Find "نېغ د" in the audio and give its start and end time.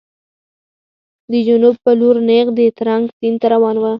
2.29-2.59